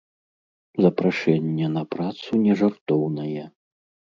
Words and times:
Запрашэнне 0.85 1.67
на 1.75 1.83
працу 1.93 2.41
нежартоўнае. 2.47 3.43